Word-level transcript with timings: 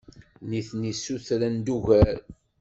Nitni 0.49 0.91
ssutren-d 0.97 1.67
ugar. 1.77 2.15